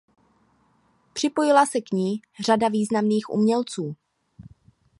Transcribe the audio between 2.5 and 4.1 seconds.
významných umělců.